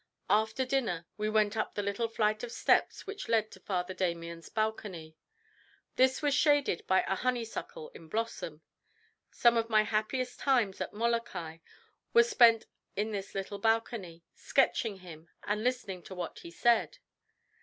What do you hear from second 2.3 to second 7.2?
of steps which led to Father Damien's balcony. This was shaded by a